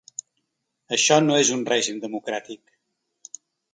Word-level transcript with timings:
Això 0.97 1.19
no 1.25 1.37
és 1.41 1.51
un 1.57 1.63
règim 1.73 1.99
democràtic. 2.07 2.77